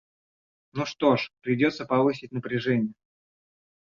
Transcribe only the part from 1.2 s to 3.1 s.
придется повысить напряжение.